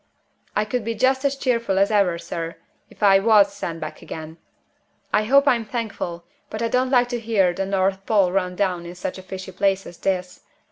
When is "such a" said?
8.95-9.21